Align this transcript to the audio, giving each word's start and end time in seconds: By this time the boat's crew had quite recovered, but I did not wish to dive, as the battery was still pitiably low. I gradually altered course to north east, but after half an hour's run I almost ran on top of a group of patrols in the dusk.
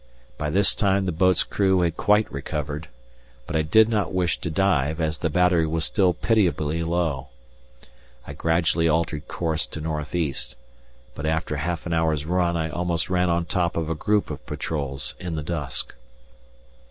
By 0.35 0.49
this 0.49 0.73
time 0.73 1.05
the 1.05 1.11
boat's 1.11 1.43
crew 1.43 1.81
had 1.81 1.95
quite 1.95 2.31
recovered, 2.33 2.87
but 3.45 3.55
I 3.55 3.61
did 3.61 3.87
not 3.87 4.11
wish 4.11 4.39
to 4.41 4.49
dive, 4.49 4.99
as 4.99 5.19
the 5.19 5.29
battery 5.29 5.67
was 5.67 5.85
still 5.85 6.11
pitiably 6.11 6.81
low. 6.81 7.27
I 8.25 8.33
gradually 8.33 8.89
altered 8.89 9.27
course 9.27 9.67
to 9.67 9.79
north 9.79 10.15
east, 10.15 10.55
but 11.13 11.27
after 11.27 11.57
half 11.57 11.85
an 11.85 11.93
hour's 11.93 12.25
run 12.25 12.57
I 12.57 12.71
almost 12.71 13.11
ran 13.11 13.29
on 13.29 13.45
top 13.45 13.77
of 13.77 13.91
a 13.91 13.93
group 13.93 14.31
of 14.31 14.43
patrols 14.47 15.13
in 15.19 15.35
the 15.35 15.43
dusk. 15.43 15.93